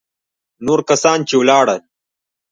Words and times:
نور 0.65 0.79
کسان 0.89 1.19
چې 1.27 1.33
ولاړل. 1.39 1.79